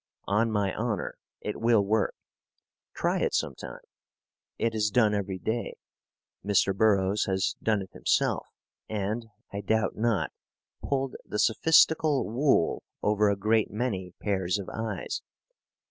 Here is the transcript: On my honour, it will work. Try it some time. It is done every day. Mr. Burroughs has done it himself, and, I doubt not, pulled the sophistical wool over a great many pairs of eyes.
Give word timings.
On 0.27 0.49
my 0.51 0.75
honour, 0.75 1.15
it 1.41 1.61
will 1.61 1.85
work. 1.85 2.15
Try 2.95 3.19
it 3.19 3.35
some 3.35 3.53
time. 3.53 3.81
It 4.57 4.73
is 4.73 4.89
done 4.89 5.13
every 5.13 5.37
day. 5.37 5.75
Mr. 6.43 6.75
Burroughs 6.75 7.25
has 7.25 7.55
done 7.61 7.83
it 7.83 7.91
himself, 7.93 8.47
and, 8.89 9.27
I 9.53 9.61
doubt 9.61 9.95
not, 9.95 10.31
pulled 10.81 11.17
the 11.23 11.37
sophistical 11.37 12.27
wool 12.27 12.81
over 13.03 13.29
a 13.29 13.35
great 13.35 13.69
many 13.69 14.15
pairs 14.19 14.57
of 14.57 14.69
eyes. 14.73 15.21